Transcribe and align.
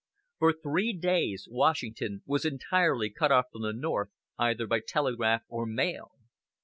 For 0.39 0.51
three 0.51 0.93
days 0.93 1.47
Washington 1.51 2.23
was 2.25 2.43
entirely 2.43 3.11
cut 3.11 3.31
off 3.31 3.51
from 3.51 3.61
the 3.61 3.71
North, 3.71 4.09
either 4.39 4.65
by 4.65 4.79
telegraph 4.79 5.43
or 5.47 5.67
mail. 5.67 6.13